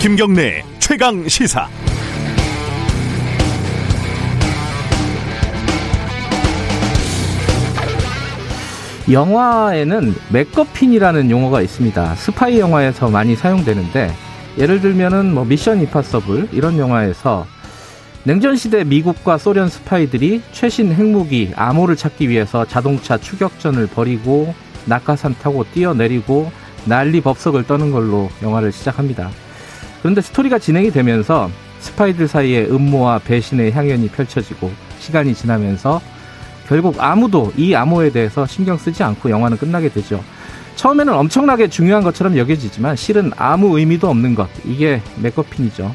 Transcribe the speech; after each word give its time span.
김경래 0.00 0.62
최강 0.78 1.26
시사. 1.26 1.68
영화에는 9.10 10.14
MacGuffin이라는 10.30 11.30
용어가 11.32 11.62
있습니다. 11.62 12.14
스파이 12.14 12.60
영화에서 12.60 13.08
많이 13.08 13.34
사용되는데 13.34 14.14
예를 14.56 14.80
들면은 14.80 15.34
뭐 15.34 15.44
미션 15.44 15.80
임파서블 15.80 16.50
이런 16.52 16.78
영화에서 16.78 17.44
냉전 18.22 18.54
시대 18.54 18.84
미국과 18.84 19.36
소련 19.36 19.68
스파이들이 19.68 20.42
최신 20.52 20.92
핵무기 20.92 21.50
암호를 21.56 21.96
찾기 21.96 22.28
위해서 22.28 22.64
자동차 22.64 23.18
추격전을 23.18 23.88
벌이고 23.88 24.54
낙하산 24.84 25.34
타고 25.42 25.64
뛰어내리고 25.64 26.52
난리 26.84 27.20
법석을 27.20 27.66
떠는 27.66 27.90
걸로 27.90 28.30
영화를 28.44 28.70
시작합니다. 28.70 29.30
그런데 30.00 30.20
스토리가 30.20 30.58
진행이 30.58 30.90
되면서 30.90 31.50
스파이들 31.80 32.28
사이에 32.28 32.66
음모와 32.66 33.20
배신의 33.20 33.72
향연이 33.72 34.08
펼쳐지고 34.08 34.70
시간이 34.98 35.34
지나면서 35.34 36.00
결국 36.66 36.96
아무도 36.98 37.52
이 37.56 37.74
암호에 37.74 38.10
대해서 38.10 38.46
신경 38.46 38.76
쓰지 38.76 39.02
않고 39.02 39.30
영화는 39.30 39.56
끝나게 39.56 39.88
되죠. 39.88 40.22
처음에는 40.76 41.12
엄청나게 41.12 41.68
중요한 41.68 42.04
것처럼 42.04 42.36
여겨지지만 42.36 42.94
실은 42.94 43.32
아무 43.36 43.78
의미도 43.78 44.08
없는 44.08 44.34
것. 44.34 44.48
이게 44.64 45.00
맥거핀이죠. 45.16 45.92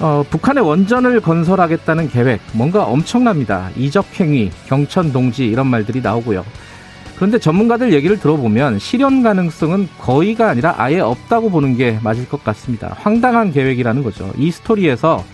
어, 0.00 0.24
북한의 0.28 0.64
원전을 0.66 1.20
건설하겠다는 1.20 2.10
계획, 2.10 2.40
뭔가 2.52 2.82
엄청납니다. 2.82 3.70
이적행위, 3.76 4.50
경천동지 4.66 5.46
이런 5.46 5.68
말들이 5.68 6.00
나오고요. 6.00 6.44
그런데 7.16 7.38
전문가들 7.38 7.92
얘기를 7.92 8.18
들어보면 8.18 8.78
실현 8.78 9.22
가능성은 9.22 9.88
거의가 9.98 10.48
아니라 10.48 10.74
아예 10.78 10.98
없다고 11.00 11.50
보는 11.50 11.76
게 11.76 11.98
맞을 12.02 12.28
것 12.28 12.42
같습니다. 12.44 12.96
황당한 12.98 13.52
계획이라는 13.52 14.02
거죠. 14.02 14.32
이 14.36 14.50
스토리에서 14.50 15.24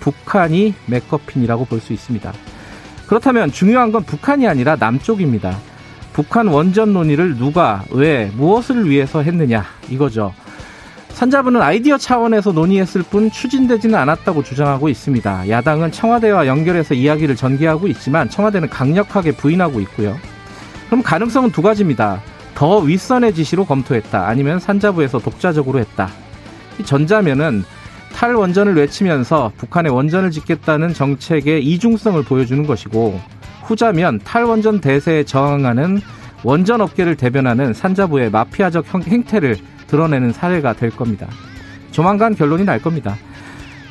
북한이 0.00 0.74
맥커핀이라고 0.86 1.64
볼 1.66 1.80
수 1.80 1.92
있습니다. 1.92 2.32
그렇다면 3.06 3.52
중요한 3.52 3.92
건 3.92 4.02
북한이 4.02 4.46
아니라 4.48 4.76
남쪽입니다. 4.76 5.56
북한 6.12 6.48
원전 6.48 6.92
논의를 6.92 7.36
누가, 7.36 7.84
왜, 7.90 8.30
무엇을 8.36 8.90
위해서 8.90 9.22
했느냐, 9.22 9.64
이거죠. 9.88 10.34
산자부는 11.10 11.62
아이디어 11.62 11.96
차원에서 11.96 12.52
논의했을 12.52 13.02
뿐 13.04 13.30
추진되지는 13.30 13.96
않았다고 13.96 14.42
주장하고 14.42 14.88
있습니다. 14.88 15.48
야당은 15.48 15.92
청와대와 15.92 16.46
연결해서 16.46 16.94
이야기를 16.94 17.36
전개하고 17.36 17.86
있지만 17.88 18.28
청와대는 18.28 18.68
강력하게 18.68 19.32
부인하고 19.32 19.80
있고요. 19.80 20.16
그럼 20.88 21.02
가능성은 21.02 21.52
두 21.52 21.62
가지입니다. 21.62 22.20
더 22.54 22.78
윗선의 22.78 23.34
지시로 23.34 23.64
검토했다. 23.64 24.26
아니면 24.26 24.58
산자부에서 24.58 25.20
독자적으로 25.20 25.78
했다. 25.78 26.08
전자면은 26.84 27.64
탈원전을 28.14 28.74
외치면서 28.74 29.52
북한의 29.56 29.92
원전을 29.92 30.30
짓겠다는 30.30 30.92
정책의 30.92 31.64
이중성을 31.64 32.20
보여주는 32.24 32.66
것이고 32.66 33.20
후자면 33.62 34.18
탈원전 34.24 34.80
대세에 34.80 35.24
저항하는 35.24 36.00
원전 36.42 36.80
업계를 36.80 37.16
대변하는 37.16 37.74
산자부의 37.74 38.30
마피아적 38.30 38.86
행태를 39.06 39.56
드러내는 39.86 40.32
사례가 40.32 40.72
될 40.72 40.90
겁니다. 40.90 41.28
조만간 41.90 42.34
결론이 42.34 42.64
날 42.64 42.80
겁니다. 42.80 43.16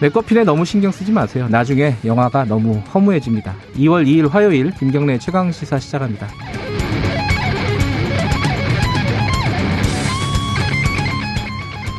맥거핀에 0.02 0.44
너무 0.44 0.66
신경 0.66 0.92
쓰지 0.92 1.12
마세요. 1.12 1.48
나중에 1.50 1.96
영화가 2.06 2.46
너무 2.46 2.82
허무해집니다. 2.94 3.56
2월 3.78 4.06
2일 4.06 4.30
화요일 4.30 4.72
김경래 4.72 5.18
최강 5.18 5.52
시사 5.52 5.80
시작합니다. 5.80 6.28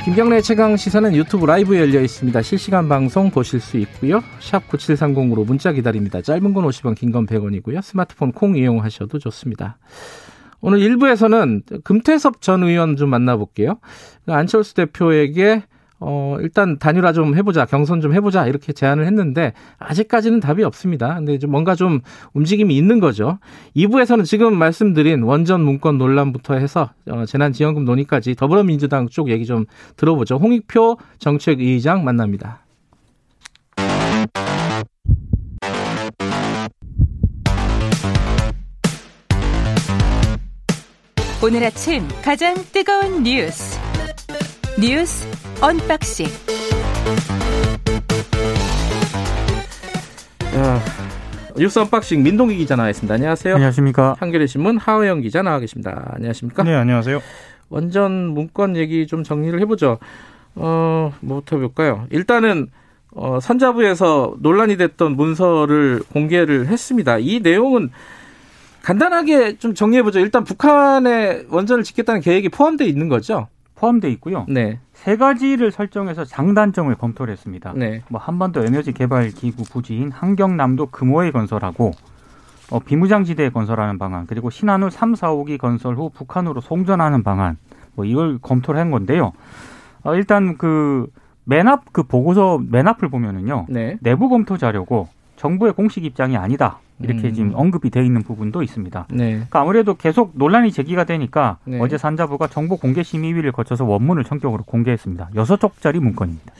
김경래 0.09 0.41
최강 0.41 0.75
시사는 0.75 1.15
유튜브 1.15 1.45
라이브에 1.45 1.81
열려 1.81 2.01
있습니다. 2.01 2.41
실시간 2.41 2.89
방송 2.89 3.31
보실 3.31 3.61
수 3.61 3.77
있고요. 3.77 4.25
샵 4.41 4.67
9730으로 4.67 5.45
문자 5.45 5.71
기다립니다. 5.71 6.23
짧은 6.23 6.55
건 6.55 6.65
50원, 6.65 6.97
긴 6.97 7.13
건 7.13 7.27
100원이고요. 7.27 7.83
스마트폰 7.83 8.33
콩 8.33 8.57
이용하셔도 8.57 9.19
좋습니다. 9.19 9.77
오늘 10.63 10.79
1부에서는 10.79 11.85
금태섭 11.85 12.41
전 12.41 12.63
의원 12.63 12.97
좀 12.97 13.11
만나볼게요. 13.11 13.81
안철수 14.27 14.73
대표에게 14.77 15.65
어, 16.01 16.37
일단 16.41 16.79
단일화 16.79 17.13
좀 17.13 17.37
해보자, 17.37 17.65
경선 17.65 18.01
좀 18.01 18.15
해보자, 18.15 18.47
이렇게 18.47 18.73
제안을 18.73 19.07
했는데, 19.07 19.53
아직까지는 19.79 20.41
답이 20.41 20.63
없습니다. 20.65 21.15
근데 21.15 21.39
좀 21.39 21.51
뭔가 21.51 21.75
좀 21.75 22.01
움직임이 22.35 22.77
있는 22.77 23.01
거죠. 23.01 23.39
2부에서는 23.77 24.25
지금 24.25 24.57
말씀드린 24.57 25.23
원전 25.23 25.61
문건 25.63 25.99
논란부터 25.99 26.55
해서, 26.55 26.91
어, 27.11 27.25
재난지원금 27.27 27.85
논의까지 27.85 28.35
더불어민주당 28.35 29.09
쪽 29.09 29.31
얘기 29.31 29.45
좀 29.45 29.65
들어보죠. 29.97 30.37
홍익표 30.37 30.99
정책위의장 31.19 32.05
만납니다. 32.05 32.61
오늘 41.41 41.63
아침 41.65 42.03
가장 42.21 42.57
뜨거운 42.73 43.23
뉴스. 43.23 43.78
뉴스 44.81 45.27
언박싱. 45.61 46.27
야, 50.55 50.81
뉴스 51.57 51.81
언박싱 51.81 52.23
민동기 52.23 52.57
기자 52.57 52.77
나와있습니다. 52.77 53.13
안녕하세요. 53.13 53.55
안녕하십니까. 53.55 54.15
한겨레 54.21 54.47
신문 54.47 54.79
하어영 54.79 55.23
기자 55.23 55.43
나와 55.43 55.59
계십니다. 55.59 56.13
안녕하십니까? 56.15 56.63
네, 56.63 56.75
안녕하세요. 56.75 57.21
원전 57.71 58.29
문건 58.29 58.77
얘기 58.77 59.09
좀 59.09 59.25
정리를 59.25 59.61
해보죠. 59.63 59.99
어, 60.55 61.13
뭐부터 61.21 61.57
해볼까요? 61.57 62.07
일단은 62.11 62.69
어, 63.11 63.41
산자부에서 63.41 64.37
논란이 64.39 64.77
됐던 64.77 65.17
문서를 65.17 66.03
공개를 66.13 66.69
했습니다. 66.69 67.19
이 67.19 67.41
내용은 67.41 67.91
간단하게 68.83 69.59
좀 69.59 69.75
정리해보죠. 69.75 70.21
일단 70.21 70.45
북한의 70.45 71.47
원전을 71.51 71.83
짓겠다는 71.83 72.21
계획이 72.21 72.49
포함되어 72.51 72.87
있는 72.87 73.09
거죠? 73.09 73.49
포함되어 73.79 74.11
있고요. 74.13 74.45
네. 74.49 74.79
세 74.93 75.17
가지를 75.17 75.71
설정해서 75.71 76.25
장단점을 76.25 76.95
검토를 76.97 77.33
했습니다. 77.33 77.73
네. 77.77 78.03
뭐 78.09 78.21
한반도 78.21 78.65
에너지 78.65 78.93
개발 78.93 79.29
기구 79.31 79.63
부지인 79.65 80.11
한경남도 80.11 80.87
금호에 80.87 81.31
건설하고 81.31 81.93
어, 82.71 82.79
비무장지대에 82.81 83.51
건설하는 83.51 83.99
방안 83.99 84.27
그리고 84.27 84.51
신한우 84.51 84.91
3, 84.91 85.15
4호기 85.15 85.59
건설 85.59 85.97
후 85.97 86.11
북한으로 86.11 86.61
송전하는 86.61 87.23
방안 87.23 87.57
뭐 87.95 88.05
이걸 88.05 88.39
검토를 88.39 88.81
한 88.81 88.91
건데요. 88.91 89.33
어, 90.03 90.15
일단 90.15 90.57
그 90.59 91.07
맨 91.49 91.67
앞 91.67 91.93
그 91.93 92.03
보고서 92.03 92.61
맨 92.69 92.87
앞을 92.89 93.09
보면은요. 93.09 93.67
네. 93.71 93.97
내부 94.03 94.29
검토 94.29 94.59
자료고 94.59 95.09
정부의 95.37 95.73
공식 95.73 96.05
입장이 96.05 96.37
아니다. 96.37 96.79
이렇게 97.01 97.29
음. 97.29 97.35
지금 97.35 97.53
언급이 97.55 97.91
돼 97.91 98.05
있는 98.05 98.23
부분도 98.23 98.63
있습니다. 98.63 99.07
네. 99.11 99.31
그러니까 99.31 99.61
아무래도 99.61 99.95
계속 99.95 100.33
논란이 100.35 100.73
제기가 100.73 101.05
되니까 101.05 101.59
네. 101.65 101.79
어제 101.81 101.97
산자부가 101.97 102.49
정보 102.49 102.77
공개 102.77 103.03
심의위를 103.03 103.53
거쳐서 103.53 103.85
원문을 103.85 104.25
전격으로 104.25 104.65
공개했습니다. 104.65 105.31
여섯 105.37 105.59
쪽짜리 105.59 106.01
문건입니다. 106.01 106.53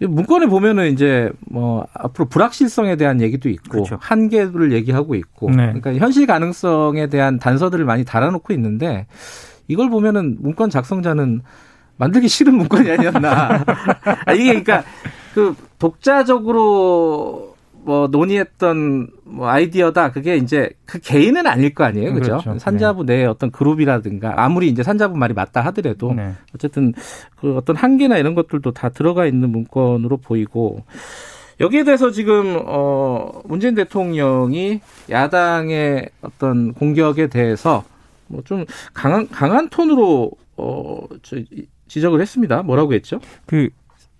이 0.00 0.06
문건에 0.06 0.46
보면은 0.46 0.92
이제 0.92 1.30
뭐 1.48 1.86
앞으로 1.94 2.28
불확실성에 2.28 2.96
대한 2.96 3.20
얘기도 3.20 3.48
있고 3.48 3.70
그렇죠. 3.70 3.98
한계를 4.00 4.72
얘기하고 4.72 5.14
있고 5.14 5.50
네. 5.50 5.72
그러니까 5.72 5.94
현실 5.94 6.26
가능성에 6.26 7.08
대한 7.08 7.38
단서들을 7.38 7.84
많이 7.84 8.04
달아놓고 8.04 8.52
있는데 8.54 9.06
이걸 9.68 9.90
보면은 9.90 10.36
문건 10.40 10.70
작성자는 10.70 11.42
만들기 11.96 12.28
싫은 12.28 12.54
문건이 12.54 12.90
아니었나 12.90 13.64
아, 14.26 14.32
이게 14.32 14.60
그러니까 14.60 14.84
그 15.32 15.54
독자적으로 15.78 17.53
뭐 17.84 18.06
논의했던 18.06 19.08
뭐 19.24 19.48
아이디어다 19.48 20.12
그게 20.12 20.36
이제 20.36 20.70
그 20.86 20.98
개인은 20.98 21.46
아닐 21.46 21.74
거 21.74 21.84
아니에요 21.84 22.14
그죠 22.14 22.38
그렇죠. 22.38 22.58
산자부 22.58 23.04
내의 23.04 23.26
어떤 23.26 23.50
그룹이라든가 23.50 24.42
아무리 24.42 24.68
이제 24.68 24.82
산자부 24.82 25.16
말이 25.16 25.34
맞다 25.34 25.60
하더라도 25.66 26.14
네. 26.14 26.32
어쨌든 26.54 26.94
그 27.36 27.56
어떤 27.56 27.76
한계나 27.76 28.16
이런 28.16 28.34
것들도 28.34 28.72
다 28.72 28.88
들어가 28.88 29.26
있는 29.26 29.50
문건으로 29.50 30.16
보이고 30.16 30.84
여기에 31.60 31.84
대해서 31.84 32.10
지금 32.10 32.58
어 32.64 33.42
문재인 33.44 33.74
대통령이 33.74 34.80
야당의 35.10 36.08
어떤 36.22 36.72
공격에 36.72 37.26
대해서 37.28 37.84
뭐 38.28 38.42
좀 38.44 38.64
강한 38.92 39.28
강한 39.28 39.68
톤으로 39.68 40.30
어 40.56 41.00
저, 41.22 41.36
지적을 41.88 42.20
했습니다. 42.20 42.62
뭐라고 42.62 42.94
했죠? 42.94 43.20
그 43.46 43.68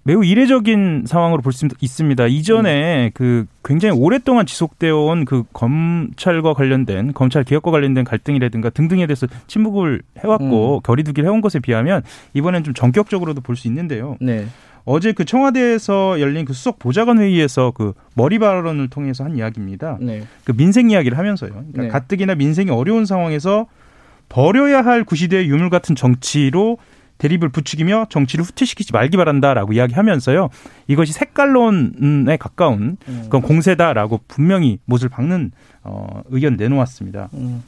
매우 0.05 0.23
이례적인 0.25 1.05
상황으로 1.07 1.41
볼 1.43 1.53
수 1.53 1.67
있습니다. 1.81 2.27
이전에 2.27 3.11
그 3.15 3.47
굉장히 3.65 3.99
오랫동안 3.99 4.45
지속되어 4.47 4.97
온 4.97 5.25
그 5.25 5.45
검찰과 5.55 6.53
관련된 6.55 7.15
검찰 7.15 7.45
개혁과 7.45 7.71
관련된 7.71 8.05
갈등이라든가 8.05 8.71
등등에 8.71 9.07
대해서 9.07 9.27
침묵을 9.47 10.03
해왔고 10.19 10.77
음. 10.77 10.81
거리두기를 10.83 11.27
해온 11.29 11.41
것에 11.41 11.59
비하면 11.61 12.03
이번엔 12.35 12.65
좀 12.65 12.75
전격적으로도 12.75 13.41
볼 13.41 13.57
수 13.57 13.67
있는데요. 13.69 14.17
네. 14.21 14.47
어제 14.85 15.13
그 15.13 15.25
청와대에서 15.25 16.21
열린 16.21 16.45
그 16.45 16.53
수석 16.53 16.79
보좌관 16.79 17.19
회의에서 17.19 17.71
그 17.71 17.95
머리 18.15 18.39
발언을 18.39 18.89
통해서 18.91 19.25
한 19.25 19.35
이야기입니다. 19.37 19.97
네. 20.03 20.25
그 20.45 20.53
민생 20.55 20.91
이야기를 20.91 21.17
하면서요. 21.17 21.51
그러니까 21.51 21.83
네. 21.83 21.89
가뜩이나 21.89 22.35
민생이 22.35 22.71
어려운 22.71 23.07
상황에서 23.07 23.67
버려야 24.29 24.83
할 24.85 25.05
구시대의 25.05 25.49
유물 25.49 25.71
같은 25.71 25.95
정치로 25.95 26.77
대립을 27.19 27.49
부추기며 27.51 28.07
정치를 28.11 28.45
후퇴시키지 28.45 28.93
말기 28.93 29.17
바란다라고 29.17 29.73
이야기하면서요. 29.73 30.49
이것이 30.89 31.13
색깔론에 31.13 32.37
가까운 32.37 32.97
그런 33.29 33.43
공세다라고 33.43 34.21
분명히 34.29 34.79
못을 34.85 35.09
박는 35.09 35.53
어, 35.83 36.23
의견 36.31 36.57
내놓았습니다. 36.57 37.29
음. 37.35 37.63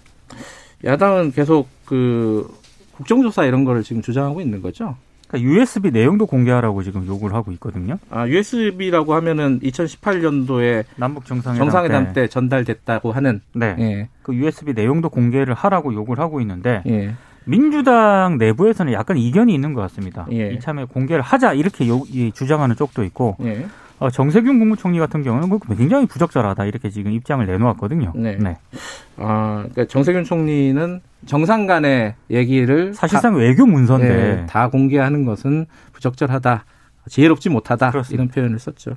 야당은 0.85 1.33
계속 1.33 1.69
그 1.85 2.49
국정조사 2.93 3.45
이런 3.45 3.65
거를 3.65 3.83
지금 3.83 4.03
주장하고 4.03 4.41
있는 4.41 4.63
거죠. 4.63 4.97
그러니까 5.29 5.51
USB 5.51 5.91
내용도 5.91 6.27
공개하라고 6.27 6.83
지금 6.83 7.07
요구를 7.07 7.35
하고 7.35 7.53
있거든요. 7.53 7.99
아 8.11 8.29
USB라고 8.29 9.15
하면은 9.15 9.61
2018년도에 9.61 10.85
남북 10.97 11.27
정상회담, 11.27 11.65
정상회담 11.67 12.13
때 12.13 12.29
전달됐다고 12.29 13.13
하는 13.13 13.41
네. 13.53 13.77
예. 13.79 14.09
그 14.23 14.35
USB 14.35 14.73
내용도 14.73 15.09
공개를 15.09 15.55
하라고 15.55 15.93
요구를 15.93 16.23
하고 16.23 16.41
있는데 16.41 16.83
예. 16.87 17.15
민주당 17.47 18.37
내부에서는 18.39 18.93
약간 18.93 19.17
이견이 19.17 19.55
있는 19.55 19.73
것 19.73 19.81
같습니다. 19.83 20.27
예. 20.33 20.53
이참에 20.53 20.85
공개를 20.85 21.23
하자 21.23 21.55
이렇게 21.55 21.89
요, 21.89 22.03
이 22.09 22.33
주장하는 22.33 22.77
쪽도 22.77 23.05
있고 23.05 23.37
예. 23.43 23.67
어, 23.99 24.11
정세균 24.11 24.59
국무총리 24.59 24.99
같은 24.99 25.23
경우는 25.23 25.49
그 25.49 25.75
굉장히 25.75 26.07
부적절하다 26.07 26.67
이렇게 26.67 26.91
지금 26.91 27.13
입장을 27.13 27.45
내놓았거든요. 27.47 28.13
네. 28.15 28.37
아, 29.17 29.65
그러니까 29.73 29.87
정세균 29.87 30.25
총리는 30.25 31.01
정상 31.25 31.67
간의 31.67 32.15
얘기를 32.31 32.93
사실상 32.95 33.33
다, 33.33 33.39
외교 33.39 33.65
문서인데 33.65 34.43
예, 34.43 34.47
다 34.47 34.69
공개하는 34.69 35.25
것은 35.25 35.67
부적절하다, 35.93 36.65
지혜롭지 37.09 37.49
못하다 37.49 37.91
그렇습니다. 37.91 38.23
이런 38.23 38.29
표현을 38.29 38.59
썼죠. 38.59 38.97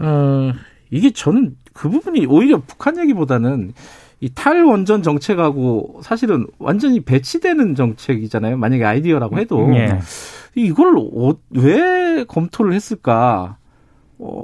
어, 0.00 0.52
이게 0.90 1.10
저는 1.10 1.56
그 1.72 1.88
부분이 1.88 2.26
오히려 2.26 2.60
북한 2.66 2.98
얘기보다는 2.98 3.72
이 4.20 4.28
탈원전 4.34 5.02
정책하고 5.02 6.00
사실은 6.02 6.46
완전히 6.58 7.00
배치되는 7.00 7.74
정책이잖아요. 7.76 8.56
만약에 8.56 8.84
아이디어라고 8.84 9.38
해도 9.38 9.68
예. 9.74 9.98
이걸 10.54 10.96
어- 10.98 11.36
왜 11.50 12.24
검토를 12.24 12.72
했을까? 12.72 13.56
어, 14.18 14.42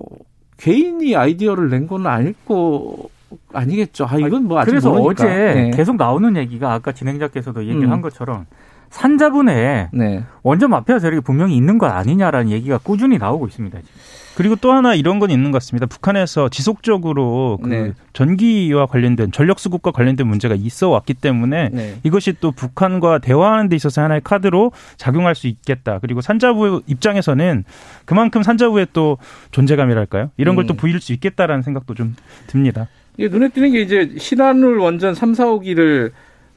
개인이 0.58 1.16
아이디어를 1.16 1.70
낸 1.70 1.88
건 1.88 2.06
아닐 2.06 2.34
거 2.46 3.08
아니겠죠. 3.52 4.06
아 4.08 4.16
이건 4.16 4.44
뭐 4.44 4.60
아직 4.60 4.70
그래서 4.70 4.90
모르니까. 4.90 5.10
어제 5.24 5.26
네. 5.34 5.70
계속 5.74 5.96
나오는 5.96 6.36
얘기가 6.36 6.72
아까 6.72 6.92
진행자께서도 6.92 7.62
얘기를 7.64 7.84
음. 7.88 7.90
한 7.92 8.00
것처럼 8.00 8.46
산자분에 8.90 9.88
네. 9.92 10.22
원전 10.44 10.70
마피아 10.70 11.00
세력이 11.00 11.22
분명히 11.24 11.56
있는 11.56 11.78
것 11.78 11.86
아니냐라는 11.88 12.50
얘기가 12.52 12.78
꾸준히 12.78 13.18
나오고 13.18 13.48
있습니다. 13.48 13.76
지금. 13.80 13.92
그리고 14.36 14.56
또 14.56 14.72
하나 14.72 14.94
이런 14.94 15.18
건 15.18 15.30
있는 15.30 15.50
것 15.50 15.58
같습니다. 15.58 15.86
북한에서 15.86 16.48
지속적으로 16.48 17.58
그 17.62 17.68
네. 17.68 17.92
전기와 18.12 18.86
관련된 18.86 19.32
전력 19.32 19.58
수급과 19.58 19.92
관련된 19.92 20.26
문제가 20.26 20.54
있어 20.54 20.88
왔기 20.88 21.14
때문에 21.14 21.70
네. 21.72 21.98
이것이 22.02 22.34
또 22.40 22.50
북한과 22.50 23.18
대화하는 23.18 23.68
데 23.68 23.76
있어서 23.76 24.02
하나의 24.02 24.22
카드로 24.24 24.72
작용할 24.96 25.34
수 25.34 25.46
있겠다. 25.46 25.98
그리고 26.00 26.20
산자부 26.20 26.82
입장에서는 26.86 27.64
그만큼 28.04 28.42
산자부의 28.42 28.88
또 28.92 29.18
존재감이랄까요? 29.52 30.30
이런 30.36 30.56
걸또 30.56 30.74
음. 30.74 30.76
보일 30.76 31.00
수 31.00 31.12
있겠다라는 31.12 31.62
생각도 31.62 31.94
좀 31.94 32.16
듭니다. 32.46 32.88
이게 33.16 33.28
눈에 33.28 33.48
띄는 33.48 33.72
게 33.72 33.80
이제 33.82 34.14
신한울 34.18 34.78
원전 34.78 35.14
3, 35.14 35.32
4호기를 35.32 36.10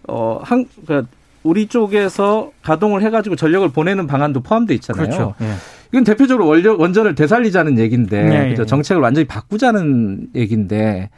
어, 0.08 0.40
한, 0.42 0.66
그러니까 0.86 1.10
우리 1.48 1.68
쪽에서 1.68 2.52
가동을 2.64 3.02
해가지고 3.04 3.36
전력을 3.36 3.68
보내는 3.70 4.08
방안도 4.08 4.42
포함되어 4.42 4.76
있잖아요. 4.76 5.06
그렇죠. 5.06 5.34
예. 5.42 5.54
이건 5.92 6.04
대표적으로 6.04 6.48
원력, 6.48 6.80
원전을 6.82 7.16
되살리자는 7.16 7.78
얘기인데, 7.80 8.24
네, 8.24 8.50
그죠? 8.50 8.64
예. 8.64 8.66
정책을 8.66 9.02
완전히 9.02 9.26
바꾸자는 9.26 10.28
얘기인데, 10.36 11.10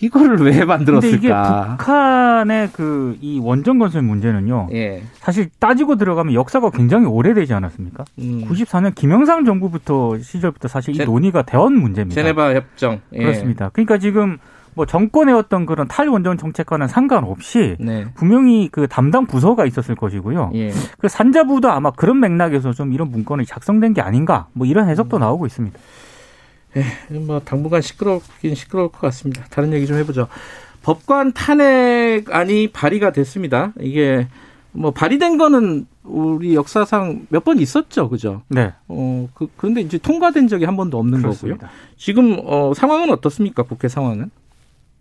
이거를 0.00 0.36
왜 0.38 0.42
근데 0.50 0.56
이게 0.56 0.64
만들었을까? 0.66 1.76
북한의 1.78 2.68
그 2.72 3.16
이 3.22 3.38
원전 3.42 3.78
건설 3.78 4.02
문제는요. 4.02 4.68
예. 4.72 5.02
사실 5.20 5.48
따지고 5.58 5.96
들어가면 5.96 6.34
역사가 6.34 6.70
굉장히 6.70 7.06
오래되지 7.06 7.54
않았습니까? 7.54 8.04
음. 8.18 8.44
94년 8.48 8.94
김영삼 8.94 9.44
정부부터 9.46 10.18
시절부터 10.18 10.68
사실 10.68 10.94
이 10.94 10.98
제- 10.98 11.04
논의가 11.04 11.42
되어온 11.42 11.74
문제입니다. 11.74 12.20
제네바 12.20 12.54
협정. 12.54 13.00
예. 13.14 13.18
그렇습니다. 13.18 13.70
그러니까 13.72 13.96
지금 13.98 14.36
뭐 14.74 14.86
정권의 14.86 15.34
어떤 15.34 15.66
그런 15.66 15.86
탈원전 15.88 16.36
정책과는 16.36 16.88
상관없이 16.88 17.76
네. 17.78 18.06
분명히 18.14 18.68
그 18.72 18.86
담당 18.88 19.26
부서가 19.26 19.66
있었을 19.66 19.94
것이고요. 19.94 20.50
예. 20.54 20.72
그 20.98 21.08
산자부도 21.08 21.70
아마 21.70 21.90
그런 21.92 22.20
맥락에서 22.20 22.72
좀 22.72 22.92
이런 22.92 23.10
문건이 23.10 23.46
작성된 23.46 23.94
게 23.94 24.00
아닌가 24.00 24.48
뭐 24.52 24.66
이런 24.66 24.88
해석도 24.88 25.18
나오고 25.18 25.46
있습니다. 25.46 25.78
뭐 27.26 27.40
당분간 27.44 27.82
시끄럽긴 27.82 28.54
시끄러울 28.56 28.88
것 28.90 29.00
같습니다. 29.02 29.44
다른 29.50 29.72
얘기 29.72 29.86
좀 29.86 29.96
해보죠. 29.96 30.26
법관 30.82 31.32
탄핵안이 31.32 32.68
발의가 32.72 33.12
됐습니다. 33.12 33.72
이게 33.80 34.26
뭐 34.72 34.90
발의된 34.90 35.38
거는 35.38 35.86
우리 36.02 36.54
역사상 36.56 37.26
몇 37.30 37.44
번 37.44 37.58
있었죠, 37.60 38.08
그죠? 38.08 38.42
네. 38.48 38.72
어, 38.88 39.28
그, 39.34 39.46
그런데 39.56 39.80
이제 39.82 39.98
통과된 39.98 40.48
적이 40.48 40.64
한 40.64 40.76
번도 40.76 40.98
없는 40.98 41.22
그렇습니다. 41.22 41.68
거고요. 41.68 41.78
지금 41.96 42.38
어, 42.44 42.72
상황은 42.74 43.10
어떻습니까? 43.10 43.62
국회 43.62 43.86
상황은? 43.88 44.30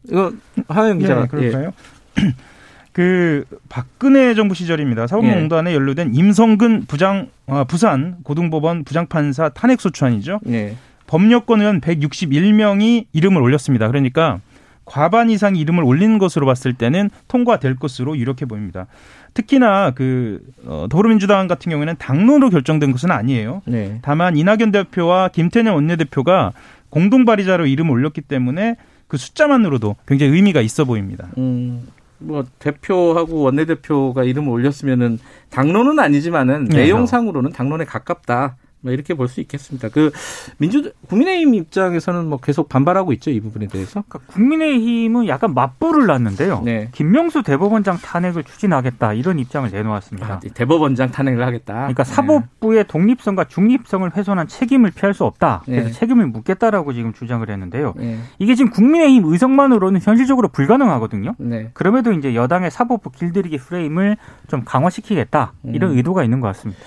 이거 0.10 0.34
하영 0.68 1.00
기자가 1.00 1.24
예, 1.24 1.28
그럴까요? 1.28 1.72
그 2.92 3.44
박근혜 3.70 4.36
정부 4.36 4.54
시절입니다. 4.54 5.08
사법농단에 5.08 5.74
연루된 5.74 6.14
임성근 6.14 6.86
부장 6.88 7.30
아, 7.48 7.64
부산 7.64 8.18
고등법원 8.24 8.84
부장판사 8.84 9.50
탄핵 9.50 9.82
소추안이죠. 9.82 10.40
예. 10.48 10.54
예. 10.54 10.76
법여권 11.08 11.62
의원 11.62 11.82
161명이 11.82 13.06
이름을 13.12 13.42
올렸습니다. 13.42 13.88
그러니까 13.88 14.40
과반 14.86 15.30
이상 15.30 15.56
이름을 15.56 15.84
올린 15.84 16.18
것으로 16.18 16.46
봤을 16.46 16.74
때는 16.74 17.10
통과될 17.28 17.76
것으로 17.76 18.18
유력해 18.18 18.46
보입니다. 18.46 18.88
특히나 19.34 19.92
그 19.92 20.42
어, 20.66 20.88
더불어민주당 20.90 21.48
같은 21.48 21.70
경우에는 21.70 21.96
당론으로 21.98 22.50
결정된 22.50 22.92
것은 22.92 23.12
아니에요. 23.12 23.62
네. 23.66 24.00
다만 24.02 24.38
이낙연 24.38 24.72
대표와 24.72 25.30
김태년 25.30 25.74
원내대표가 25.74 26.54
공동 26.90 27.26
발의자로 27.26 27.66
이름을 27.66 27.92
올렸기 27.92 28.22
때문에 28.22 28.76
그 29.14 29.18
숫자만으로도 29.20 29.96
굉장히 30.08 30.34
의미가 30.34 30.62
있어 30.62 30.86
보입니다. 30.86 31.28
음, 31.38 31.88
뭐 32.18 32.44
대표하고 32.58 33.42
원내대표가 33.42 34.24
이름을 34.24 34.50
올렸으면은 34.50 35.20
당론은 35.52 36.00
아니지만은 36.00 36.66
네. 36.66 36.78
내용상으로는 36.78 37.52
당론에 37.52 37.86
가깝다. 37.86 38.56
뭐 38.84 38.92
이렇게 38.92 39.14
볼 39.14 39.28
수 39.28 39.40
있겠습니다. 39.42 39.90
그 39.90 40.12
민주 40.58 40.92
국민의힘 41.08 41.56
입장에서는 41.56 42.28
뭐 42.28 42.38
계속 42.38 42.70
반발하고 42.70 43.14
있죠 43.14 43.32
이 43.32 43.40
부분에 43.40 43.68
대해서. 43.68 44.04
그러니까 44.08 44.20
국민의힘은 44.34 45.28
약간 45.28 45.54
맞불을 45.54 46.06
놨는데요. 46.06 46.62
네. 46.64 46.90
김명수 46.92 47.42
대법원장 47.44 47.98
탄핵을 47.98 48.44
추진하겠다 48.44 49.14
이런 49.14 49.40
입장을 49.40 49.70
내놓았습니다. 49.72 50.28
아, 50.34 50.40
대법원장 50.54 51.12
탄핵을 51.12 51.44
하겠다. 51.46 51.74
그러니까 51.74 52.04
사법부의 52.04 52.86
독립성과 52.88 53.46
중립성을 53.46 54.16
훼손한 54.16 54.48
책임을 54.48 54.92
피할 54.92 55.14
수 55.14 55.24
없다. 55.24 55.64
그래서 55.66 55.88
네. 55.88 55.94
책임을 55.94 56.28
묻겠다라고 56.28 56.94
지금 56.94 57.14
주장을 57.14 57.50
했는데요. 57.50 57.94
네. 57.96 58.20
이게 58.38 58.54
지금 58.56 58.72
국민의힘 58.72 59.24
의석만으로는 59.26 60.02
현실적으로 60.02 60.50
불가능하거든요. 60.50 61.36
네. 61.40 61.70
그럼에도 61.74 62.12
이제 62.12 62.36
여당의 62.36 62.70
사법부 62.70 63.12
길들이기 63.12 63.58
프레임을 63.58 64.18
좀 64.48 64.64
강화시키겠다 64.66 65.54
이런 65.64 65.92
음. 65.92 65.98
의도가 65.98 66.24
있는 66.24 66.42
것 66.42 66.48
같습니다. 66.48 66.82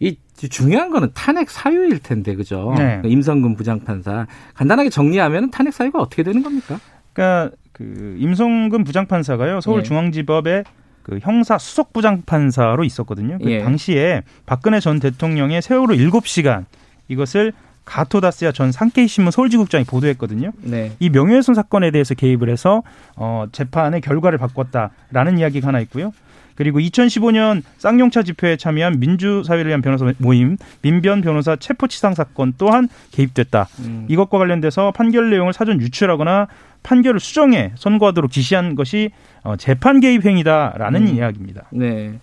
이 0.00 0.16
중요한 0.50 0.90
거는 0.90 1.10
탄핵 1.14 1.50
사유일 1.50 2.00
텐데 2.00 2.34
그죠? 2.34 2.74
네. 2.76 2.98
그 3.02 3.08
임성근 3.08 3.56
부장판사 3.56 4.26
간단하게 4.54 4.90
정리하면 4.90 5.50
탄핵 5.50 5.72
사유가 5.72 6.00
어떻게 6.00 6.22
되는 6.22 6.42
겁니까? 6.42 6.78
그러니까 7.12 7.56
그 7.72 8.16
임성근 8.18 8.84
부장판사가요 8.84 9.60
서울중앙지법의 9.60 10.64
그 11.02 11.18
형사 11.20 11.58
수석 11.58 11.92
부장판사로 11.92 12.82
있었거든요. 12.84 13.38
그 13.38 13.50
예. 13.50 13.58
당시에 13.60 14.22
박근혜 14.46 14.80
전 14.80 14.98
대통령의 15.00 15.60
세월호 15.60 15.94
7시간 15.94 16.64
이것을 17.08 17.52
가토다스야 17.84 18.52
전 18.52 18.72
상케이 18.72 19.06
신문 19.06 19.30
서울지국장이 19.30 19.84
보도했거든요. 19.84 20.52
네. 20.62 20.92
이 21.00 21.10
명예훼손 21.10 21.54
사건에 21.54 21.90
대해서 21.90 22.14
개입을 22.14 22.48
해서 22.48 22.82
어 23.16 23.44
재판의 23.52 24.00
결과를 24.00 24.38
바꿨다라는 24.38 25.38
이야기가 25.38 25.68
하나 25.68 25.80
있고요. 25.80 26.12
그리고 26.54 26.78
2015년 26.78 27.62
쌍용차 27.78 28.22
집회에 28.22 28.56
참여한 28.56 29.00
민주사회를 29.00 29.68
위한 29.68 29.82
변호사 29.82 30.12
모임 30.18 30.56
민변 30.82 31.20
변호사 31.20 31.56
체포치상 31.56 32.14
사건 32.14 32.54
또한 32.58 32.88
개입됐다. 33.12 33.68
음. 33.80 34.06
이것과 34.08 34.38
관련돼서 34.38 34.92
판결 34.92 35.30
내용을 35.30 35.52
사전 35.52 35.80
유출하거나 35.80 36.48
판결을 36.82 37.18
수정해 37.18 37.72
선고하도록 37.76 38.30
지시한 38.30 38.74
것이 38.74 39.10
어, 39.42 39.56
재판 39.56 40.00
개입 40.00 40.24
행위다라는 40.24 41.08
음. 41.08 41.14
이야기입니다. 41.14 41.64
네. 41.70 42.18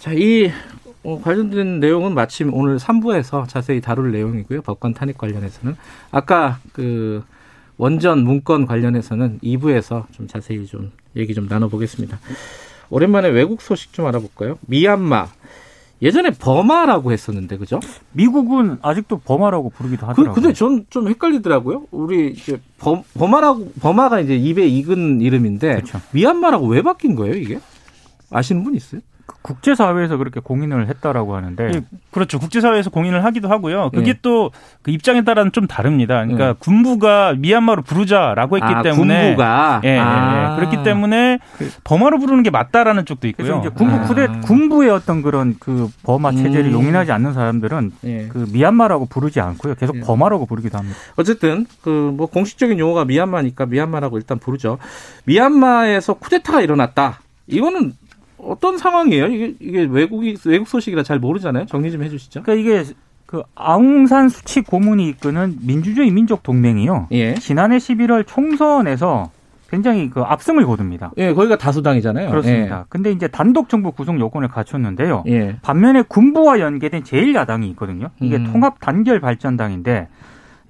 자, 0.00 0.12
이 0.12 0.50
어, 1.02 1.20
관련된 1.22 1.78
내용은 1.80 2.14
마침 2.14 2.52
오늘 2.52 2.78
3부에서 2.78 3.48
자세히 3.48 3.80
다룰 3.80 4.10
내용이고요. 4.10 4.62
법관 4.62 4.94
탄핵 4.94 5.16
관련해서는 5.16 5.76
아까 6.10 6.58
그 6.72 7.24
원전 7.78 8.24
문건 8.24 8.66
관련해서는 8.66 9.38
2부에서 9.42 10.10
좀 10.12 10.26
자세히 10.26 10.66
좀 10.66 10.90
얘기 11.14 11.34
좀 11.34 11.46
나눠보겠습니다. 11.46 12.18
오랜만에 12.90 13.28
외국 13.28 13.60
소식 13.62 13.92
좀 13.92 14.06
알아볼까요? 14.06 14.58
미얀마. 14.66 15.28
예전에 16.02 16.30
버마라고 16.30 17.10
했었는데, 17.10 17.56
그죠? 17.56 17.80
미국은 18.12 18.76
아직도 18.82 19.18
범하라고 19.20 19.70
부르기도 19.70 20.02
그, 20.02 20.10
하더라고요. 20.10 20.34
근데 20.34 20.52
전 20.52 20.84
좀 20.90 21.08
헷갈리더라고요. 21.08 21.86
우리 21.90 22.32
이제 22.32 22.60
범, 22.78 23.02
버마라고, 23.14 23.72
버마가 23.80 24.20
이제 24.20 24.36
입에 24.36 24.66
익은 24.66 25.22
이름인데, 25.22 25.74
그렇죠. 25.76 26.00
미얀마라고 26.12 26.66
왜 26.66 26.82
바뀐 26.82 27.14
거예요, 27.14 27.34
이게? 27.34 27.58
아시는 28.30 28.62
분 28.62 28.74
있어요? 28.74 29.00
국제사회에서 29.42 30.16
그렇게 30.16 30.40
공인을 30.40 30.88
했다라고 30.88 31.36
하는데 31.36 31.70
예, 31.74 31.80
그렇죠. 32.10 32.38
국제사회에서 32.38 32.90
공인을 32.90 33.24
하기도 33.24 33.48
하고요. 33.48 33.90
그게 33.94 34.10
예. 34.10 34.14
또그 34.22 34.90
입장에 34.90 35.22
따라는 35.22 35.52
좀 35.52 35.66
다릅니다. 35.66 36.16
그러니까 36.24 36.48
예. 36.48 36.54
군부가 36.58 37.34
미얀마로 37.38 37.82
부르자라고 37.82 38.56
했기 38.56 38.66
아, 38.66 38.82
때문에 38.82 39.26
군부가 39.26 39.80
예, 39.84 39.88
예, 39.88 39.94
예. 39.94 39.98
아. 39.98 40.56
그렇기 40.56 40.82
때문에 40.82 41.38
범하로 41.84 42.18
부르는 42.18 42.42
게 42.42 42.50
맞다라는 42.50 43.04
쪽도 43.04 43.28
있고요. 43.28 43.60
그래서 43.60 43.60
이제 43.60 43.68
군부 43.68 43.96
아. 43.96 44.02
쿠데 44.02 44.26
군부의 44.44 44.90
어떤 44.90 45.22
그런 45.22 45.56
그 45.60 45.88
버마 46.02 46.32
체제를 46.32 46.70
음. 46.70 46.72
용인하지 46.72 47.12
않는 47.12 47.34
사람들은 47.34 47.92
예. 48.04 48.28
그 48.28 48.46
미얀마라고 48.52 49.06
부르지 49.06 49.40
않고요. 49.40 49.74
계속 49.74 49.96
예. 49.96 50.00
버마라고 50.00 50.46
부르기도 50.46 50.78
합니다. 50.78 50.98
어쨌든 51.16 51.66
그 51.82 52.16
뭐 52.16 52.26
공식적인 52.26 52.78
용어가 52.78 53.04
미얀마니까 53.04 53.66
미얀마라고 53.66 54.16
일단 54.18 54.38
부르죠. 54.38 54.78
미얀마에서 55.24 56.14
쿠데타가 56.14 56.60
일어났다. 56.60 57.20
이거는 57.46 57.92
어떤 58.38 58.78
상황이에요? 58.78 59.26
이게 59.26 59.54
이게 59.60 59.82
외국이 59.82 60.36
외국 60.44 60.68
소식이라 60.68 61.02
잘 61.02 61.18
모르잖아요. 61.18 61.66
정리 61.66 61.90
좀 61.90 62.02
해주시죠. 62.02 62.42
그러니까 62.42 62.60
이게 62.60 62.92
그 63.26 63.42
아웅산 63.54 64.28
수치 64.28 64.60
고문이 64.60 65.08
이끄는 65.08 65.58
민주주의 65.62 66.10
민족 66.10 66.42
동맹이요. 66.42 67.08
예. 67.10 67.34
지난해 67.34 67.76
11월 67.76 68.24
총선에서 68.26 69.30
굉장히 69.68 70.10
그 70.10 70.20
압승을 70.20 70.64
거둡니다. 70.64 71.10
예, 71.16 71.32
거기가 71.32 71.58
다수당이잖아요. 71.58 72.30
그렇습니다. 72.30 72.86
근데 72.88 73.10
이제 73.10 73.26
단독 73.26 73.68
정부 73.68 73.90
구성 73.90 74.20
요건을 74.20 74.48
갖췄는데요. 74.48 75.24
예. 75.26 75.32
예. 75.32 75.56
반면에 75.62 76.02
군부와 76.02 76.60
연계된 76.60 77.02
제1야당이 77.02 77.64
있거든요. 77.70 78.10
이게 78.20 78.36
음. 78.36 78.52
통합 78.52 78.78
단결 78.80 79.20
발전당인데 79.20 80.08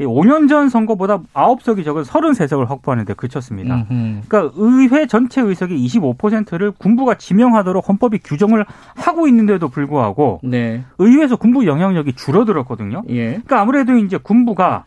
5년 0.01 0.49
전 0.49 0.69
선거보다 0.69 1.19
9석이 1.33 1.85
적은 1.85 2.03
33석을 2.03 2.69
확보하는데 2.69 3.15
그쳤습니다. 3.15 3.87
음흠. 3.91 4.23
그러니까 4.29 4.53
의회 4.57 5.07
전체 5.07 5.41
의석의 5.41 5.79
25%를 5.87 6.73
군부가 6.73 7.15
지명하도록 7.15 7.89
헌법이 7.89 8.19
규정을 8.19 8.67
하고 8.95 9.27
있는데도 9.29 9.69
불구하고 9.69 10.41
네. 10.43 10.85
의회에서 10.99 11.37
군부 11.37 11.67
영향력이 11.67 12.15
줄어들었거든요. 12.15 13.03
예. 13.09 13.29
그러니까 13.29 13.61
아무래도 13.61 13.97
이제 13.97 14.19
군부가 14.19 14.85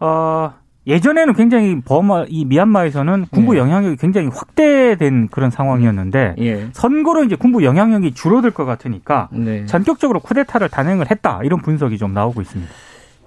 어 0.00 0.52
예전에는 0.86 1.34
굉장히 1.34 1.80
버마 1.82 2.24
이 2.28 2.46
미얀마에서는 2.46 3.26
군부 3.30 3.54
예. 3.54 3.58
영향력이 3.58 3.96
굉장히 3.96 4.28
확대된 4.28 5.28
그런 5.28 5.50
상황이었는데 5.50 6.36
예. 6.38 6.68
선거로 6.72 7.24
이제 7.24 7.36
군부 7.36 7.62
영향력이 7.62 8.14
줄어들 8.14 8.50
것 8.50 8.64
같으니까 8.64 9.28
네. 9.32 9.66
전격적으로 9.66 10.20
쿠데타를 10.20 10.70
단행을 10.70 11.10
했다 11.10 11.40
이런 11.44 11.60
분석이 11.60 11.98
좀 11.98 12.14
나오고 12.14 12.40
있습니다. 12.40 12.72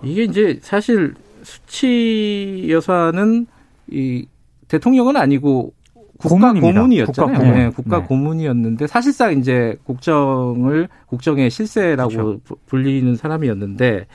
이게 0.04 0.24
이제 0.24 0.60
사실 0.62 1.14
수치 1.44 2.68
여사는 2.70 3.48
이 3.92 4.26
대통령은 4.68 5.16
아니고 5.18 5.74
국가. 6.18 6.54
고문이었잖아요. 6.54 7.06
국가 7.34 7.40
고문. 7.40 7.56
네, 7.56 7.70
국가 7.70 8.00
네. 8.00 8.06
고문이었는데 8.06 8.88
사실상 8.88 9.38
이제 9.40 9.76
국정을 9.84 10.88
국정의 11.08 11.50
실세라고 11.50 12.10
그렇죠. 12.10 12.40
부- 12.44 12.58
불리는 12.68 13.16
사람이었는데 13.16 14.06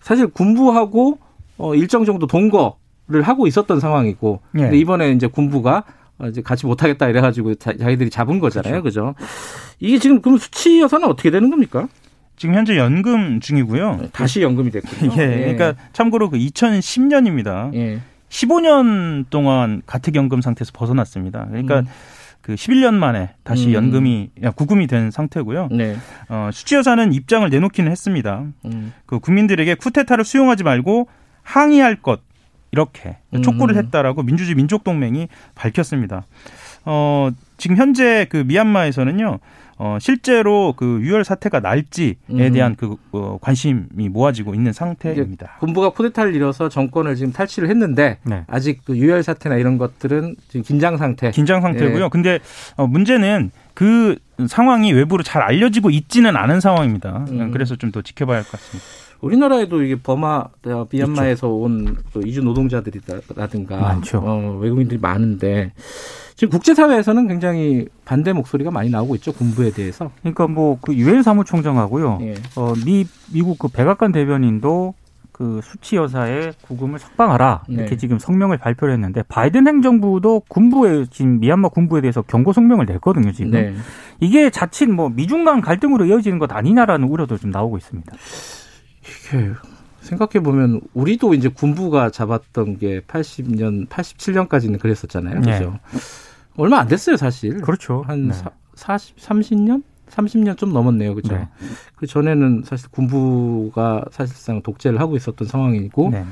사실 0.00 0.26
군부하고 0.26 1.18
어 1.58 1.74
일정 1.76 2.04
정도 2.04 2.26
동거를 2.26 3.22
하고 3.22 3.46
있었던 3.46 3.78
상황이고 3.78 4.40
예. 4.56 4.58
근데 4.62 4.76
이번에 4.78 5.12
이제 5.12 5.26
군부가 5.28 5.84
어, 6.18 6.26
이제 6.28 6.42
같이 6.42 6.66
못하겠다 6.66 7.08
이래가지고 7.08 7.54
자, 7.56 7.76
자기들이 7.76 8.10
잡은 8.10 8.38
거잖아요, 8.40 8.82
그죠? 8.82 9.14
이게 9.80 9.98
지금 9.98 10.20
그럼 10.22 10.38
수치 10.38 10.80
여사는 10.80 11.06
어떻게 11.08 11.30
되는 11.30 11.50
겁니까? 11.50 11.88
지금 12.36 12.54
현재 12.54 12.76
연금 12.76 13.40
중이고요. 13.40 14.08
다시 14.12 14.42
연금이 14.42 14.70
됐군요. 14.70 15.12
예, 15.18 15.54
그러니까 15.54 15.74
참고로 15.92 16.30
그 16.30 16.38
2010년입니다. 16.38 17.74
예. 17.74 18.00
15년 18.28 19.26
동안 19.30 19.82
가택연금 19.86 20.40
상태에서 20.40 20.72
벗어났습니다. 20.74 21.46
그러니까 21.46 21.80
음. 21.80 21.86
그 22.40 22.54
11년 22.56 22.94
만에 22.94 23.30
다시 23.42 23.68
음. 23.68 23.72
연금이 23.72 24.30
야, 24.42 24.50
구금이 24.50 24.86
된 24.86 25.10
상태고요. 25.10 25.68
네. 25.70 25.96
어, 26.28 26.50
수치 26.52 26.74
여사는 26.74 27.12
입장을 27.12 27.48
내놓기는 27.48 27.90
했습니다. 27.90 28.44
음. 28.66 28.92
그 29.06 29.18
국민들에게 29.18 29.74
쿠데타를 29.76 30.24
수용하지 30.24 30.64
말고 30.64 31.08
항의할 31.42 31.96
것 31.96 32.20
이렇게 32.70 33.18
음. 33.34 33.40
촉구를 33.40 33.76
했다라고 33.76 34.24
민주주의 34.24 34.56
민족동맹이 34.56 35.28
밝혔습니다. 35.54 36.26
어, 36.84 37.30
지금 37.56 37.76
현재 37.76 38.26
그 38.28 38.38
미얀마에서는요. 38.38 39.38
어, 39.78 39.98
실제로 40.00 40.72
그 40.76 41.00
유혈 41.02 41.24
사태가 41.24 41.60
날지에 41.60 42.14
음. 42.30 42.52
대한 42.52 42.76
그 42.76 42.96
어, 43.12 43.38
관심이 43.40 44.08
모아지고 44.08 44.54
있는 44.54 44.72
상태입니다. 44.72 45.56
군부가 45.60 45.90
쿠데타를 45.90 46.34
이뤄서 46.34 46.68
정권을 46.68 47.16
지금 47.16 47.32
탈취를 47.32 47.68
했는데 47.68 48.18
네. 48.22 48.44
아직 48.46 48.80
그 48.84 48.96
유혈 48.96 49.22
사태나 49.22 49.56
이런 49.56 49.78
것들은 49.78 50.36
지금 50.48 50.62
긴장 50.62 50.96
상태. 50.96 51.30
긴장 51.32 51.60
상태고요. 51.60 52.04
예. 52.04 52.08
근데 52.08 52.38
어, 52.76 52.86
문제는 52.86 53.50
그 53.74 54.16
상황이 54.46 54.92
외부로 54.92 55.22
잘 55.22 55.42
알려지고 55.42 55.90
있지는 55.90 56.36
않은 56.36 56.60
상황입니다. 56.60 57.24
음. 57.30 57.50
그래서 57.52 57.76
좀 57.76 57.90
더 57.90 58.02
지켜봐야 58.02 58.38
할 58.38 58.44
것 58.44 58.52
같습니다. 58.52 59.03
우리나라에도 59.24 59.82
이게 59.82 59.96
버마, 59.96 60.44
어, 60.66 60.86
미얀마에서 60.90 61.48
온그 61.48 62.22
이주 62.24 62.42
노동자들이라든가 62.42 63.76
많죠. 63.76 64.18
어, 64.18 64.58
외국인들이 64.60 65.00
많은데 65.00 65.72
지금 66.36 66.50
국제사회에서는 66.50 67.28
굉장히 67.28 67.86
반대 68.04 68.32
목소리가 68.32 68.70
많이 68.70 68.90
나오고 68.90 69.14
있죠 69.16 69.32
군부에 69.32 69.70
대해서. 69.70 70.10
그러니까 70.20 70.46
뭐 70.48 70.78
그 70.82 70.94
유엔 70.94 71.22
사무총장하고요. 71.22 72.18
예. 72.22 72.34
어, 72.56 72.74
미 72.84 73.06
미국 73.32 73.58
그 73.58 73.68
백악관 73.68 74.12
대변인도 74.12 74.94
그 75.32 75.60
수치 75.64 75.96
여사의 75.96 76.52
구금을 76.62 77.00
석방하라 77.00 77.64
이렇게 77.66 77.90
네. 77.90 77.96
지금 77.96 78.20
성명을 78.20 78.56
발표를 78.58 78.94
했는데 78.94 79.22
바이든 79.24 79.66
행정부도 79.66 80.42
군부에 80.48 81.06
지금 81.10 81.40
미얀마 81.40 81.70
군부에 81.70 82.02
대해서 82.02 82.22
경고 82.22 82.52
성명을 82.52 82.86
냈거든요 82.86 83.32
지금 83.32 83.50
네. 83.50 83.74
이게 84.20 84.50
자칫 84.50 84.88
뭐 84.88 85.08
미중 85.08 85.44
간 85.44 85.60
갈등으로 85.60 86.04
이어지는 86.04 86.38
것 86.38 86.52
아니냐라는 86.52 87.08
우려도 87.08 87.38
좀 87.38 87.50
나오고 87.50 87.78
있습니다. 87.78 88.12
이게 89.04 89.52
생각해 90.00 90.42
보면 90.42 90.80
우리도 90.92 91.34
이제 91.34 91.48
군부가 91.48 92.10
잡았던 92.10 92.78
게 92.78 93.00
80년, 93.00 93.88
87년까지는 93.88 94.78
그랬었잖아요. 94.78 95.40
네. 95.40 95.58
그죠? 95.58 95.78
얼마 96.56 96.78
안 96.78 96.88
됐어요, 96.88 97.16
사실. 97.16 97.60
그렇죠. 97.60 98.04
한 98.06 98.28
네. 98.28 98.34
사, 98.34 98.50
40, 98.74 99.16
30년? 99.16 99.82
30년 100.10 100.56
좀 100.56 100.72
넘었네요. 100.72 101.14
그죠? 101.14 101.34
네. 101.34 101.48
그 101.96 102.06
전에는 102.06 102.62
사실 102.64 102.88
군부가 102.90 104.04
사실상 104.10 104.62
독재를 104.62 105.00
하고 105.00 105.16
있었던 105.16 105.48
상황이고 105.48 106.10
네. 106.10 106.24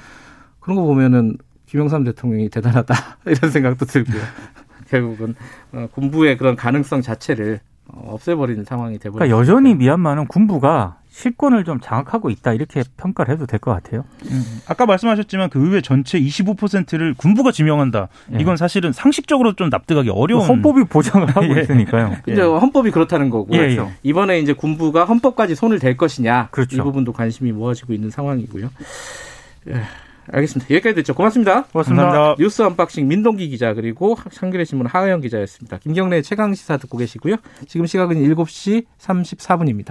그런 0.60 0.76
거 0.76 0.82
보면은 0.82 1.38
김영삼 1.66 2.04
대통령이 2.04 2.50
대단하다 2.50 2.94
이런 3.26 3.50
생각도 3.50 3.86
들고요. 3.86 4.20
결국은 4.88 5.34
어, 5.72 5.88
군부의 5.92 6.36
그런 6.36 6.54
가능성 6.54 7.00
자체를 7.00 7.54
어, 7.54 7.71
없애버리는 7.88 8.64
상황이 8.64 8.98
돼버렸어요. 8.98 9.18
그러니까 9.28 9.38
여전히 9.38 9.74
미얀마는 9.74 10.26
군부가 10.26 10.98
실권을 11.10 11.64
좀 11.64 11.78
장악하고 11.78 12.30
있다 12.30 12.54
이렇게 12.54 12.82
평가를 12.96 13.34
해도 13.34 13.44
될 13.44 13.60
것 13.60 13.70
같아요. 13.70 14.04
아까 14.66 14.86
말씀하셨지만 14.86 15.50
그 15.50 15.62
의회 15.62 15.82
전체 15.82 16.18
25%를 16.18 17.12
군부가 17.14 17.52
지명한다. 17.52 18.08
예. 18.32 18.38
이건 18.40 18.56
사실은 18.56 18.92
상식적으로 18.92 19.52
좀 19.52 19.68
납득하기 19.68 20.08
어려운 20.08 20.46
헌법이 20.48 20.84
보장을 20.84 21.28
하고 21.28 21.44
예. 21.54 21.60
있으니까요. 21.60 22.16
근데 22.24 22.40
헌법이 22.40 22.90
그렇다는 22.92 23.28
거고 23.28 23.52
예, 23.54 23.58
예. 23.76 23.88
이번에 24.02 24.38
이제 24.40 24.54
군부가 24.54 25.04
헌법까지 25.04 25.54
손을 25.54 25.78
댈 25.80 25.98
것이냐 25.98 26.48
그렇죠. 26.50 26.76
이 26.76 26.80
부분도 26.80 27.12
관심이 27.12 27.52
모아지고 27.52 27.92
있는 27.92 28.08
상황이고요. 28.08 28.70
예, 30.30 30.36
알겠습니다. 30.36 30.74
여기까지 30.74 30.94
됐죠. 30.96 31.14
고맙습니다. 31.14 31.64
고맙습니다. 31.64 32.04
감사합니다. 32.04 32.42
뉴스 32.42 32.62
언박싱 32.62 33.08
민동기 33.08 33.48
기자 33.48 33.74
그리고 33.74 34.16
한겨레 34.38 34.64
신문 34.64 34.86
하어영 34.86 35.20
기자였습니다. 35.20 35.78
김경래 35.78 36.22
최강 36.22 36.54
시사 36.54 36.76
듣고 36.76 36.98
계시고요. 36.98 37.36
지금 37.66 37.86
시각은 37.86 38.16
7시 38.16 38.86
34분입니다. 38.98 39.90